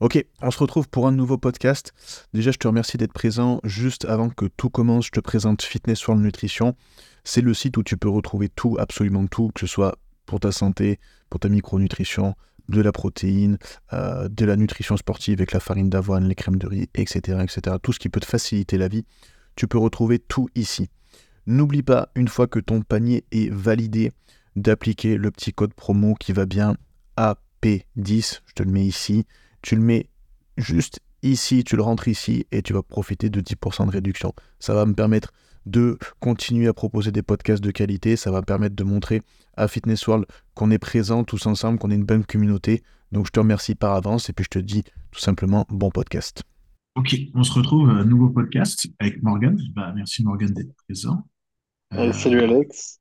Ok, 0.00 0.24
on 0.42 0.52
se 0.52 0.58
retrouve 0.58 0.88
pour 0.88 1.08
un 1.08 1.12
nouveau 1.12 1.38
podcast. 1.38 1.92
Déjà, 2.32 2.52
je 2.52 2.58
te 2.58 2.68
remercie 2.68 2.96
d'être 2.98 3.12
présent. 3.12 3.58
Juste 3.64 4.04
avant 4.04 4.30
que 4.30 4.46
tout 4.46 4.70
commence, 4.70 5.06
je 5.06 5.10
te 5.10 5.18
présente 5.18 5.62
Fitness 5.62 6.06
World 6.06 6.22
Nutrition. 6.22 6.76
C'est 7.24 7.40
le 7.40 7.52
site 7.52 7.76
où 7.78 7.82
tu 7.82 7.96
peux 7.96 8.08
retrouver 8.08 8.48
tout, 8.48 8.76
absolument 8.78 9.26
tout, 9.26 9.50
que 9.52 9.58
ce 9.58 9.66
soit 9.66 9.98
pour 10.24 10.38
ta 10.38 10.52
santé, 10.52 11.00
pour 11.30 11.40
ta 11.40 11.48
micronutrition, 11.48 12.36
de 12.68 12.80
la 12.80 12.92
protéine, 12.92 13.58
euh, 13.92 14.28
de 14.28 14.44
la 14.44 14.54
nutrition 14.54 14.96
sportive 14.96 15.40
avec 15.40 15.50
la 15.50 15.58
farine 15.58 15.90
d'avoine, 15.90 16.28
les 16.28 16.36
crèmes 16.36 16.58
de 16.58 16.68
riz, 16.68 16.88
etc., 16.94 17.40
etc. 17.42 17.78
Tout 17.82 17.92
ce 17.92 17.98
qui 17.98 18.08
peut 18.08 18.20
te 18.20 18.26
faciliter 18.26 18.78
la 18.78 18.86
vie, 18.86 19.04
tu 19.56 19.66
peux 19.66 19.78
retrouver 19.78 20.20
tout 20.20 20.48
ici. 20.54 20.90
N'oublie 21.46 21.82
pas, 21.82 22.10
une 22.14 22.28
fois 22.28 22.46
que 22.46 22.60
ton 22.60 22.82
panier 22.82 23.24
est 23.32 23.50
validé, 23.50 24.12
d'appliquer 24.54 25.16
le 25.16 25.32
petit 25.32 25.52
code 25.52 25.74
promo 25.74 26.14
qui 26.14 26.32
va 26.32 26.46
bien 26.46 26.76
AP10. 27.16 28.42
Je 28.46 28.52
te 28.54 28.62
le 28.62 28.70
mets 28.70 28.86
ici 28.86 29.26
tu 29.62 29.76
le 29.76 29.82
mets 29.82 30.08
juste 30.56 31.00
ici, 31.22 31.64
tu 31.64 31.76
le 31.76 31.82
rentres 31.82 32.08
ici 32.08 32.46
et 32.52 32.62
tu 32.62 32.72
vas 32.72 32.82
profiter 32.82 33.30
de 33.30 33.40
10% 33.40 33.86
de 33.86 33.90
réduction. 33.90 34.32
Ça 34.58 34.74
va 34.74 34.86
me 34.86 34.94
permettre 34.94 35.32
de 35.66 35.98
continuer 36.20 36.66
à 36.68 36.72
proposer 36.72 37.12
des 37.12 37.22
podcasts 37.22 37.62
de 37.62 37.70
qualité, 37.70 38.16
ça 38.16 38.30
va 38.30 38.42
permettre 38.42 38.74
de 38.74 38.84
montrer 38.84 39.22
à 39.56 39.68
Fitness 39.68 40.06
World 40.06 40.26
qu'on 40.54 40.70
est 40.70 40.78
présent 40.78 41.24
tous 41.24 41.46
ensemble, 41.46 41.78
qu'on 41.78 41.90
est 41.90 41.96
une 41.96 42.04
bonne 42.04 42.24
communauté. 42.24 42.82
Donc 43.12 43.26
je 43.26 43.30
te 43.30 43.40
remercie 43.40 43.74
par 43.74 43.94
avance 43.94 44.30
et 44.30 44.32
puis 44.32 44.44
je 44.44 44.50
te 44.50 44.58
dis 44.58 44.84
tout 45.10 45.20
simplement 45.20 45.66
bon 45.68 45.90
podcast. 45.90 46.42
Ok, 46.94 47.16
on 47.34 47.42
se 47.42 47.52
retrouve 47.52 47.90
à 47.90 47.92
un 47.92 48.04
nouveau 48.04 48.28
podcast 48.28 48.88
avec 48.98 49.22
Morgan. 49.22 49.60
Bah, 49.74 49.92
merci 49.94 50.24
Morgan 50.24 50.50
d'être 50.52 50.74
présent. 50.86 51.26
Euh, 51.94 52.12
salut 52.12 52.40
Alex. 52.40 53.00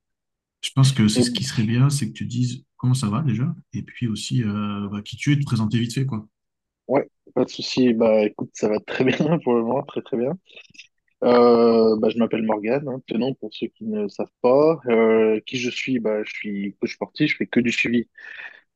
Je 0.62 0.72
pense 0.76 0.92
que 0.92 1.08
c'est 1.08 1.24
ce 1.24 1.32
qui 1.32 1.44
serait 1.44 1.64
bien, 1.64 1.90
c'est 1.90 2.08
que 2.08 2.14
tu 2.14 2.26
dises 2.26 2.64
comment 2.78 2.94
ça 2.94 3.10
va 3.10 3.22
déjà, 3.22 3.56
et 3.74 3.84
puis 3.84 4.08
aussi 4.08 4.44
euh, 4.44 4.88
bah, 4.92 5.02
qui 5.02 5.18
tu 5.18 5.32
es, 5.32 5.40
te 5.40 5.44
présenter 5.44 5.80
vite 5.80 5.94
fait 5.94 6.06
quoi. 6.06 6.28
Pas 7.38 7.46
de 7.46 7.50
souci. 7.50 7.94
Bah, 7.94 8.24
écoute, 8.26 8.50
ça 8.54 8.68
va 8.68 8.80
très 8.80 9.04
bien 9.06 9.38
pour 9.44 9.54
le 9.54 9.62
moment, 9.64 9.84
très 9.84 10.02
très 10.02 10.18
bien. 10.18 10.38
Euh, 11.24 11.96
bah, 12.00 12.10
je 12.10 12.18
m'appelle 12.20 12.44
Morgane, 12.44 12.88
hein, 12.88 13.02
tenant 13.08 13.34
pour 13.36 13.54
ceux 13.54 13.68
qui 13.68 13.86
ne 13.86 14.08
savent 14.08 14.28
pas. 14.42 14.80
Euh, 14.88 15.40
qui 15.48 15.58
je 15.58 15.70
suis? 15.70 16.00
Bah, 16.00 16.24
je 16.24 16.32
suis 16.32 16.76
coach 16.82 16.94
sportif, 16.96 17.32
je 17.32 17.38
fais 17.38 17.48
que 17.48 17.60
du 17.62 17.72
suivi 17.72 18.08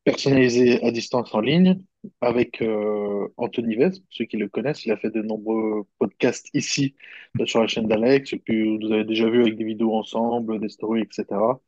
personnalisé 0.05 0.83
à 0.83 0.91
distance 0.91 1.33
en 1.35 1.41
ligne 1.41 1.79
avec 2.21 2.61
euh, 2.61 3.27
Anthony 3.37 3.75
Vez, 3.75 3.91
pour 3.91 4.07
ceux 4.11 4.25
qui 4.25 4.37
le 4.37 4.49
connaissent. 4.49 4.85
Il 4.85 4.91
a 4.93 4.97
fait 4.97 5.11
de 5.11 5.21
nombreux 5.21 5.85
podcasts 5.99 6.49
ici 6.55 6.95
sur 7.45 7.61
la 7.61 7.67
chaîne 7.67 7.87
d'Alex, 7.87 8.31
que 8.45 8.85
vous 8.85 8.93
avez 8.93 9.05
déjà 9.05 9.29
vu 9.29 9.41
avec 9.41 9.57
des 9.57 9.65
vidéos 9.65 9.95
ensemble, 9.95 10.59
des 10.61 10.69
stories, 10.69 11.03
etc. 11.03 11.61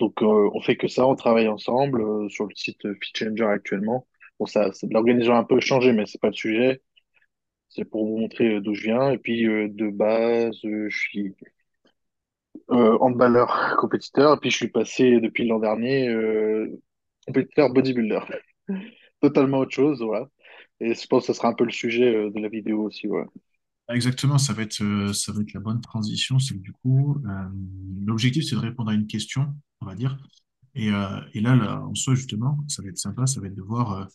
Donc, 0.00 0.22
euh, 0.22 0.50
on 0.54 0.60
fait 0.62 0.76
que 0.76 0.88
ça, 0.88 1.06
on 1.06 1.16
travaille 1.16 1.48
ensemble 1.48 2.30
sur 2.30 2.46
le 2.46 2.54
site 2.56 2.82
FitChanger 3.02 3.44
actuellement. 3.46 4.06
Bon, 4.38 4.46
ça, 4.46 4.72
c'est- 4.72 4.92
l'organisation 4.92 5.34
a 5.34 5.38
un 5.38 5.44
peu 5.44 5.60
changé, 5.60 5.92
mais 5.92 6.06
c'est 6.06 6.20
pas 6.20 6.28
le 6.28 6.32
sujet. 6.34 6.82
C'est 7.70 7.84
pour 7.86 8.06
vous 8.06 8.18
montrer 8.18 8.56
euh, 8.56 8.60
d'où 8.60 8.74
je 8.74 8.84
viens. 8.84 9.10
Et 9.12 9.18
puis, 9.18 9.46
euh, 9.48 9.68
de 9.70 9.90
base, 9.90 10.56
euh, 10.66 10.88
je 10.90 10.98
suis 10.98 11.36
euh, 12.70 12.96
handballeur 13.00 13.76
compétiteur. 13.78 14.34
Et 14.36 14.40
puis, 14.40 14.50
je 14.50 14.56
suis 14.56 14.68
passé 14.68 15.20
depuis 15.20 15.46
l'an 15.46 15.58
dernier 15.58 16.08
compétiteur 17.26 17.70
bodybuilder. 17.72 18.20
Totalement 19.20 19.58
autre 19.60 19.72
chose, 19.72 20.02
voilà. 20.02 20.28
Et 20.80 20.94
je 20.94 21.06
pense 21.06 21.26
que 21.26 21.32
ce 21.32 21.38
sera 21.38 21.48
un 21.48 21.54
peu 21.54 21.64
le 21.64 21.70
sujet 21.72 22.30
de 22.30 22.40
la 22.40 22.48
vidéo 22.48 22.82
aussi, 22.84 23.08
ouais. 23.08 23.24
Exactement, 23.90 24.38
ça 24.38 24.54
va 24.54 24.62
être, 24.62 25.12
ça 25.12 25.32
va 25.32 25.42
être 25.42 25.52
la 25.52 25.60
bonne 25.60 25.80
transition. 25.82 26.38
C'est 26.38 26.54
que 26.54 26.60
du 26.60 26.72
coup, 26.72 27.16
l'objectif, 28.06 28.44
c'est 28.44 28.54
de 28.56 28.60
répondre 28.60 28.90
à 28.90 28.94
une 28.94 29.06
question, 29.06 29.54
on 29.80 29.86
va 29.86 29.94
dire. 29.94 30.16
Et, 30.74 30.86
et 30.88 31.40
là, 31.40 31.56
là, 31.56 31.82
en 31.82 31.94
soi, 31.94 32.14
justement, 32.14 32.58
ça 32.68 32.82
va 32.82 32.88
être 32.88 32.98
sympa, 32.98 33.26
ça 33.26 33.40
va 33.40 33.48
être 33.48 33.54
de 33.54 33.62
voir 33.62 34.08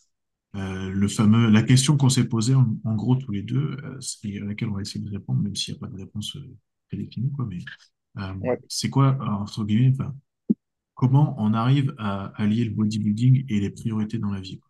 euh, 0.56 0.90
le 0.90 1.08
fameux, 1.08 1.48
la 1.50 1.62
question 1.62 1.96
qu'on 1.96 2.08
s'est 2.08 2.24
posée 2.28 2.54
en, 2.54 2.76
en 2.84 2.94
gros 2.96 3.16
tous 3.16 3.30
les 3.32 3.42
deux, 3.42 3.76
euh, 3.84 3.98
et 4.24 4.40
à 4.40 4.44
laquelle 4.44 4.68
on 4.68 4.74
va 4.74 4.80
essayer 4.82 5.04
de 5.04 5.10
répondre, 5.10 5.40
même 5.42 5.54
s'il 5.54 5.74
n'y 5.74 5.78
a 5.78 5.80
pas 5.80 5.86
de 5.88 5.96
réponse 5.96 6.36
euh, 6.36 6.56
prédéfinie, 6.88 7.30
quoi. 7.32 7.46
Mais 7.46 7.58
euh, 8.18 8.34
Ouais. 8.40 8.58
c'est 8.68 8.90
quoi, 8.90 9.16
entre 9.20 9.64
guillemets, 9.64 9.92
enfin, 9.98 10.14
comment 10.94 11.34
on 11.38 11.54
arrive 11.54 11.94
à 11.98 12.26
allier 12.42 12.64
le 12.64 12.72
bodybuilding 12.72 13.44
et 13.48 13.60
les 13.60 13.70
priorités 13.70 14.18
dans 14.18 14.30
la 14.32 14.40
vie. 14.40 14.60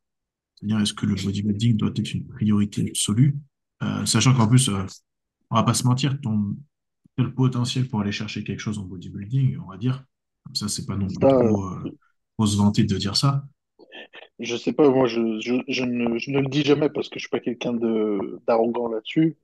C'est-à-dire, 0.56 0.81
est-ce 0.81 0.94
que 0.94 1.06
le 1.06 1.15
bodybuilding 1.16 1.77
doit 1.77 1.93
être 1.97 2.15
une 2.15 2.27
priorité 2.27 2.88
absolue, 2.88 3.38
sachant 4.04 4.34
qu'en 4.34 4.49
plus, 4.49 4.69
on 5.50 5.56
va 5.56 5.62
pas 5.62 5.75
se 5.75 5.84
mentir, 5.84 6.21
ton 6.21 6.56
potentiel 7.37 7.88
pour 7.88 8.00
aller 8.00 8.12
chercher 8.12 8.44
quelque 8.44 8.60
chose 8.60 8.78
en 8.78 8.84
bodybuilding, 8.84 9.59
on 9.59 9.69
va 9.71 9.77
dire, 9.77 10.04
comme 10.44 10.54
ça, 10.54 10.69
c'est 10.69 10.87
pas 10.87 10.97
non 10.97 11.06
plus 11.06 11.16
trop 11.19 12.47
se 12.47 12.56
vanter 12.56 12.84
de 12.84 12.97
dire 12.97 13.16
ça. 13.16 13.47
Je 14.38 14.56
sais 14.56 14.72
pas, 14.72 14.88
moi, 14.91 15.06
je, 15.06 15.41
je, 15.41 15.55
je 15.69 15.84
ne, 15.84 16.19
je 16.19 16.31
ne 16.31 16.41
le 16.41 16.49
dis 16.49 16.62
jamais 16.65 16.91
parce 16.91 17.09
que 17.09 17.19
je 17.19 17.25
suis 17.25 17.31
pas 17.31 17.41
quelqu'un 17.41 17.72
de 17.75 18.41
d'arrogant 18.47 18.88
là-dessus. 18.88 19.37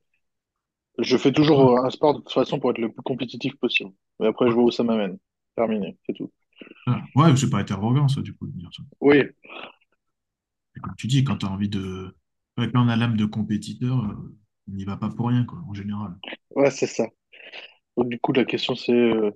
Je 0.99 1.17
fais 1.17 1.33
toujours 1.33 1.79
un 1.79 1.89
sport 1.89 2.13
de 2.13 2.19
toute 2.21 2.33
façon 2.33 2.61
pour 2.61 2.71
être 2.71 2.77
le 2.79 2.93
plus 2.93 3.01
compétitif 3.03 3.57
possible. 3.57 3.93
Mais 4.21 4.27
après, 4.27 4.49
je 4.49 4.53
vois 4.55 4.65
où 4.65 4.71
ça 4.71 4.83
m'amène. 4.83 5.19
Terminé, 5.57 5.97
c'est 6.07 6.13
tout. 6.13 6.31
ouais, 6.87 6.95
Ouais, 7.15 7.37
c'est 7.37 7.51
pas 7.51 7.61
être 7.61 7.73
arrogant, 7.73 8.09
ça, 8.09 8.21
du 8.23 8.35
coup, 8.35 8.47
ça. 8.73 8.83
Oui, 9.01 9.31
Et 10.77 10.81
comme 10.81 10.95
tu 10.97 11.07
dis, 11.09 11.25
quand 11.25 11.39
tu 11.39 11.47
as 11.47 11.51
envie 11.51 11.69
de. 11.69 12.17
ouais, 12.59 12.71
Quand 12.73 12.85
on 12.85 12.89
a 12.89 12.95
l'âme 12.97 13.17
de 13.17 13.25
compétiteur, 13.27 13.99
euh, 14.05 14.37
on 14.69 14.73
n'y 14.73 14.85
va 14.85 14.97
pas 14.97 15.09
pour 15.11 15.29
rien, 15.29 15.45
quoi, 15.45 15.59
en 15.69 15.75
général. 15.75 16.17
ouais, 16.51 16.71
c'est 16.71 16.87
ça. 16.87 17.07
Donc, 17.97 18.09
du 18.11 18.21
coup, 18.21 18.33
la 18.35 18.45
question, 18.45 18.75
c'est... 18.77 18.93
euh, 18.93 19.31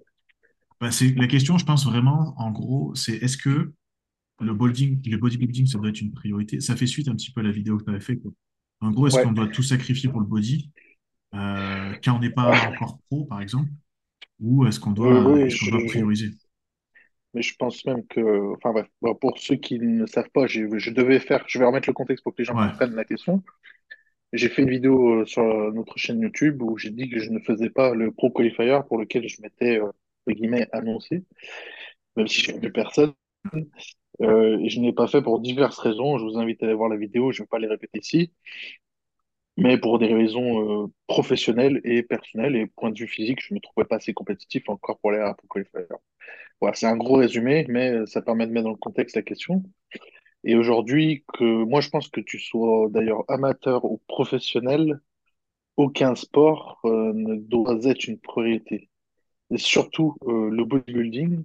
Bah, 0.80 0.91
c'est, 0.91 1.10
la 1.16 1.26
question, 1.26 1.59
je 1.59 1.64
pense 1.64 1.84
vraiment, 1.86 2.34
en 2.38 2.50
gros, 2.50 2.94
c'est 2.94 3.12
est-ce 3.16 3.36
que 3.36 3.75
le 4.40 4.54
bodybuilding, 4.54 5.10
le 5.12 5.18
bodybuilding, 5.18 5.66
ça 5.66 5.78
doit 5.78 5.90
être 5.90 6.00
une 6.00 6.12
priorité? 6.12 6.60
Ça 6.60 6.76
fait 6.76 6.86
suite 6.86 7.08
un 7.08 7.14
petit 7.16 7.32
peu 7.32 7.40
à 7.40 7.44
la 7.44 7.50
vidéo 7.52 7.78
que 7.78 7.84
tu 7.84 7.90
avais 7.90 8.00
fait, 8.00 8.18
quoi. 8.18 8.32
En 8.80 8.90
gros, 8.92 9.06
est-ce 9.06 9.18
Ouais, 9.18 9.20
qu'on 9.20 9.32
doit 9.32 9.48
tout 9.48 9.62
sacrifier 9.62 10.08
pour 10.10 10.20
le 10.20 10.26
body, 10.26 10.70
euh, 11.34 11.94
quand 12.04 12.16
on 12.16 12.20
n'est 12.20 12.30
pas 12.30 12.64
encore 12.64 13.00
pro, 13.10 13.26
par 13.26 13.40
exemple, 13.42 13.70
ou 14.40 14.66
est-ce 14.66 14.80
qu'on 14.80 14.92
doit, 14.92 15.26
oui, 15.26 15.42
est-ce 15.46 15.56
qu'on 15.58 15.66
je, 15.66 15.70
doit 15.70 15.84
je- 15.86 15.86
prioriser? 15.86 16.32
mais 17.34 17.42
je 17.42 17.54
pense 17.56 17.84
même 17.84 18.06
que... 18.06 18.54
Enfin, 18.56 18.72
bref, 18.72 18.86
Bon, 19.02 19.14
pour 19.14 19.38
ceux 19.38 19.56
qui 19.56 19.78
ne 19.78 20.06
savent 20.06 20.30
pas, 20.30 20.46
je 20.46 20.90
devais 20.90 21.20
faire... 21.20 21.44
Je 21.48 21.58
vais 21.58 21.64
remettre 21.64 21.88
le 21.88 21.92
contexte 21.94 22.24
pour 22.24 22.34
que 22.34 22.42
les 22.42 22.44
gens 22.44 22.54
Ouais, 22.54 22.70
comprennent 22.70 22.94
la 22.94 23.04
question. 23.04 23.42
J'ai 24.32 24.48
fait 24.48 24.62
une 24.62 24.70
vidéo 24.70 25.22
euh, 25.22 25.26
sur 25.26 25.44
notre 25.74 25.98
chaîne 25.98 26.20
YouTube 26.22 26.62
où 26.62 26.78
j'ai 26.78 26.90
dit 26.90 27.10
que 27.10 27.20
je 27.20 27.30
ne 27.30 27.40
faisais 27.40 27.70
pas 27.70 27.94
le 27.94 28.12
Pro 28.12 28.30
Qualifier 28.30 28.80
pour 28.88 28.98
lequel 28.98 29.28
je 29.28 29.42
m'étais, 29.42 29.78
euh, 29.80 29.86
entre 29.86 30.36
guillemets, 30.38 30.68
annoncé, 30.72 31.24
même 32.16 32.28
si 32.28 32.42
je 32.42 32.52
ne 32.52 32.60
plus 32.60 32.72
personne. 32.72 33.14
Euh, 34.22 34.58
et 34.60 34.69
je 34.69 34.81
n'ai 34.81 34.92
pas 34.92 35.06
fait 35.06 35.22
pour 35.22 35.41
diverses 35.41 35.78
raisons. 35.78 36.19
Je 36.19 36.25
vous 36.25 36.38
invite 36.38 36.62
à 36.62 36.66
aller 36.66 36.75
voir 36.75 36.88
la 36.88 36.97
vidéo, 36.97 37.32
je 37.32 37.42
ne 37.42 37.44
vais 37.44 37.48
pas 37.48 37.58
les 37.58 37.69
répéter 37.69 37.98
ici. 38.00 38.32
mais 39.56 39.78
pour 39.78 39.98
des 39.98 40.12
raisons 40.14 40.84
euh, 40.84 40.86
professionnelles 41.06 41.81
et 41.84 42.03
personnelles 42.03 42.56
et 42.56 42.66
point 42.66 42.91
de 42.91 42.98
vue 42.98 43.06
physique, 43.09 43.41
je 43.42 43.53
ne 43.53 43.56
me 43.56 43.60
trouvais 43.60 43.84
pas 43.86 43.97
assez 43.97 44.14
compétitif 44.14 44.69
encore 44.69 44.98
pour 44.98 45.10
aller 45.10 45.20
à 45.20 45.36
Qualifier. 45.50 45.80
Voilà, 46.60 46.75
c'est 46.76 46.86
un 46.86 46.97
gros 46.97 47.16
résumé, 47.16 47.66
mais 47.69 47.91
euh, 47.92 48.06
ça 48.06 48.22
permet 48.22 48.47
de 48.47 48.53
mettre 48.53 48.64
dans 48.64 48.70
le 48.70 48.76
contexte 48.76 49.16
la 49.16 49.22
question. 49.22 49.62
Et 50.44 50.56
aujourd'hui, 50.56 51.25
que 51.34 51.44
moi 51.64 51.80
je 51.80 51.91
pense 51.91 52.09
que 52.09 52.20
tu 52.20 52.38
sois 52.38 52.88
d'ailleurs 52.91 53.25
amateur 53.28 53.84
ou 53.84 54.00
professionnel, 54.09 55.00
aucun 55.76 56.14
sport 56.14 56.80
euh, 56.84 57.12
ne 57.14 57.36
doit 57.36 57.78
être 57.84 58.09
une 58.09 58.19
priorité. 58.20 58.91
Et 59.50 59.59
surtout 59.59 60.16
euh, 60.26 60.50
le 60.50 60.64
bodybuilding, 60.64 61.44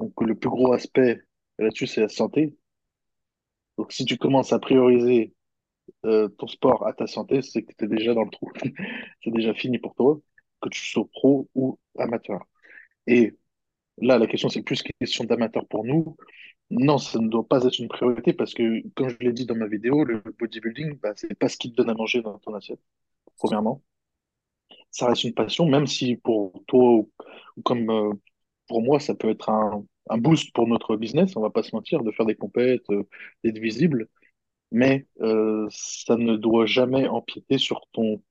donc 0.00 0.12
le 0.22 0.34
plus 0.34 0.50
gros 0.50 0.72
aspect 0.72 1.20
là-dessus, 1.62 1.86
c'est 1.86 2.00
la 2.00 2.08
santé. 2.08 2.54
Donc 3.78 3.92
si 3.92 4.04
tu 4.04 4.18
commences 4.18 4.52
à 4.52 4.58
prioriser 4.58 5.34
euh, 6.06 6.28
ton 6.28 6.46
sport 6.46 6.86
à 6.86 6.92
ta 6.92 7.06
santé, 7.06 7.42
c'est 7.42 7.62
que 7.62 7.72
tu 7.76 7.84
es 7.84 7.88
déjà 7.88 8.14
dans 8.14 8.24
le 8.24 8.30
trou. 8.30 8.50
C'est 9.24 9.30
déjà 9.30 9.54
fini 9.54 9.78
pour 9.78 9.94
toi, 9.94 10.20
que 10.60 10.68
tu 10.68 10.80
sois 10.80 11.06
pro 11.12 11.48
ou 11.54 11.78
amateur. 11.98 12.40
Et 13.06 13.36
là, 13.98 14.18
la 14.18 14.26
question, 14.26 14.48
c'est 14.48 14.62
plus 14.62 14.82
question 14.82 15.24
d'amateur 15.24 15.66
pour 15.68 15.84
nous. 15.84 16.16
Non, 16.70 16.98
ça 16.98 17.18
ne 17.18 17.28
doit 17.28 17.46
pas 17.46 17.64
être 17.64 17.78
une 17.80 17.88
priorité 17.88 18.32
parce 18.32 18.54
que, 18.54 18.86
comme 18.94 19.08
je 19.10 19.16
l'ai 19.20 19.32
dit 19.32 19.46
dans 19.46 19.56
ma 19.56 19.66
vidéo, 19.66 20.04
le 20.04 20.22
bodybuilding, 20.38 20.98
bah, 21.00 21.12
c'est 21.16 21.34
pas 21.38 21.48
ce 21.48 21.56
qui 21.58 21.70
te 21.72 21.76
donne 21.76 21.90
à 21.90 21.94
manger 21.94 22.22
dans 22.22 22.38
ton 22.38 22.54
assiette, 22.54 22.80
premièrement. 23.38 23.82
Ça 24.90 25.06
reste 25.08 25.24
une 25.24 25.34
passion, 25.34 25.66
même 25.66 25.86
si 25.86 26.16
pour 26.16 26.64
toi 26.66 26.94
ou, 26.94 27.10
comme 27.64 27.90
euh, 27.90 28.12
pour 28.68 28.82
moi, 28.82 29.00
ça 29.00 29.14
peut 29.14 29.30
être 29.30 29.48
un, 29.50 29.84
un 30.10 30.18
boost 30.18 30.52
pour 30.54 30.66
notre 30.68 30.96
business, 30.96 31.36
on 31.36 31.40
va 31.40 31.50
pas 31.50 31.62
se 31.62 31.74
mentir, 31.74 32.02
de 32.02 32.12
faire 32.12 32.26
des 32.26 32.36
compètes, 32.36 32.88
euh, 32.90 33.04
d'être 33.44 33.58
visible, 33.58 34.08
mais 34.72 35.06
euh, 35.20 35.66
ça 35.70 36.16
ne 36.16 36.36
doit 36.36 36.66
jamais 36.66 37.08
empiéter 37.08 37.58
sur 37.58 37.82
ton 37.92 38.22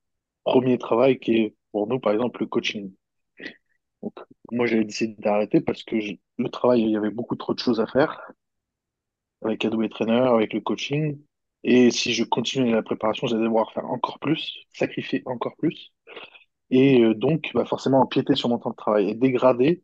premier 0.43 0.77
travail 0.77 1.19
qui 1.19 1.33
est 1.37 1.55
pour 1.71 1.87
nous, 1.87 1.99
par 1.99 2.13
exemple, 2.13 2.41
le 2.41 2.47
coaching. 2.47 2.93
Donc, 4.03 4.13
moi, 4.51 4.65
j'ai 4.65 4.83
décidé 4.83 5.15
d'arrêter 5.19 5.61
parce 5.61 5.83
que 5.83 5.95
le 6.37 6.49
travail, 6.49 6.81
il 6.81 6.89
y 6.89 6.97
avait 6.97 7.11
beaucoup 7.11 7.35
trop 7.35 7.53
de 7.53 7.59
choses 7.59 7.79
à 7.79 7.87
faire 7.87 8.33
avec 9.41 9.63
Adobe 9.65 9.89
Trainer, 9.89 10.27
avec 10.33 10.53
le 10.53 10.61
coaching. 10.61 11.19
Et 11.63 11.91
si 11.91 12.13
je 12.13 12.23
continuais 12.23 12.71
la 12.71 12.83
préparation, 12.83 13.27
j'allais 13.27 13.43
devoir 13.43 13.71
faire 13.73 13.85
encore 13.85 14.19
plus, 14.19 14.65
sacrifier 14.73 15.23
encore 15.25 15.55
plus. 15.57 15.91
Et 16.71 17.01
euh, 17.03 17.13
donc, 17.15 17.51
bah, 17.53 17.65
forcément, 17.65 18.01
empiéter 18.01 18.35
sur 18.35 18.49
mon 18.49 18.59
temps 18.59 18.71
de 18.71 18.75
travail 18.75 19.09
et 19.09 19.15
dégrader 19.15 19.83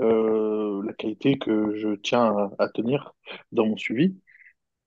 euh, 0.00 0.82
la 0.84 0.92
qualité 0.94 1.38
que 1.38 1.74
je 1.76 1.94
tiens 1.96 2.24
à, 2.24 2.50
à 2.64 2.68
tenir 2.68 3.14
dans 3.52 3.66
mon 3.66 3.76
suivi. 3.76 4.16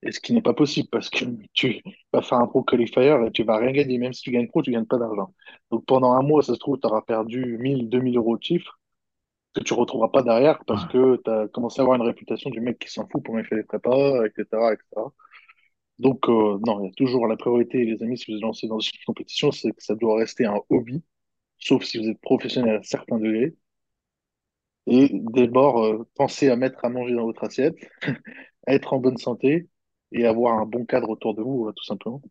Et 0.04 0.12
ce 0.12 0.20
qui 0.22 0.34
n'est 0.34 0.42
pas 0.42 0.54
possible 0.54 0.90
parce 0.92 1.10
que 1.10 1.26
tu 1.54 1.82
vas 2.14 2.22
faire 2.22 2.40
un 2.40 2.48
pro 2.48 2.64
qualifier 2.64 3.18
et 3.28 3.32
tu 3.32 3.44
vas 3.44 3.58
rien 3.58 3.72
gagner. 3.72 3.98
Même 3.98 4.14
si 4.14 4.24
tu 4.24 4.32
gagnes 4.32 4.48
pro, 4.48 4.62
tu 4.62 4.72
gagnes 4.72 4.86
pas 4.86 4.98
d'argent. 4.98 5.34
Donc 5.72 5.86
pendant 5.86 6.14
un 6.14 6.22
mois, 6.24 6.44
ça 6.44 6.54
se 6.54 6.60
trouve, 6.60 6.80
tu 6.80 6.88
auras 6.88 7.02
perdu 7.02 7.58
1000, 7.60 7.90
2000 7.90 8.18
euros 8.18 8.38
de 8.38 8.44
chiffre 8.44 8.80
que 9.54 9.62
tu 9.64 9.74
retrouveras 9.74 10.10
pas 10.10 10.24
derrière 10.24 10.64
parce 10.66 10.86
que 10.88 11.18
tu 11.24 11.30
as 11.32 11.48
commencé 11.50 11.80
à 11.82 11.84
avoir 11.84 11.98
une 11.98 12.06
réputation 12.06 12.50
du 12.50 12.62
mec 12.62 12.80
qui 12.80 12.90
s'en 12.90 13.08
fout 13.08 13.24
pour 13.24 13.36
fait 13.36 13.56
les 13.56 13.64
prépas, 13.64 14.26
etc., 14.26 14.74
etc. 14.74 15.14
Donc, 16.00 16.30
euh, 16.30 16.60
non, 16.66 16.82
il 16.82 16.88
y 16.88 16.90
a 16.90 16.94
toujours 16.96 17.28
la 17.28 17.36
priorité, 17.38 17.84
les 17.86 18.02
amis, 18.04 18.18
si 18.18 18.32
vous 18.32 18.38
êtes 18.38 18.44
lancé 18.44 18.68
dans 18.68 18.80
une 18.80 18.92
compétition, 19.06 19.52
c'est 19.52 19.72
que 19.72 19.84
ça 19.84 19.96
doit 19.96 20.18
rester 20.18 20.46
un 20.46 20.60
hobby, 20.70 21.04
sauf 21.60 21.84
si 21.84 22.00
vous 22.00 22.10
êtes 22.10 22.22
professionnel 22.22 22.78
à 22.78 22.84
certains 22.84 23.20
degrés. 23.20 23.56
Et 24.90 25.12
d'abord, 25.14 25.84
euh, 25.84 26.08
pensez 26.16 26.50
à 26.50 26.56
mettre 26.56 26.84
à 26.84 26.90
manger 26.90 27.14
dans 27.14 27.26
votre 27.26 27.44
assiette, 27.44 27.76
être 28.68 28.94
en 28.94 29.00
bonne 29.00 29.18
santé 29.18 29.70
et 30.12 30.26
avoir 30.26 30.60
un 30.60 30.66
bon 30.66 30.86
cadre 30.86 31.10
autour 31.10 31.36
de 31.36 31.44
vous, 31.44 31.68
euh, 31.68 31.74
tout 31.74 31.84
simplement. 31.84 32.22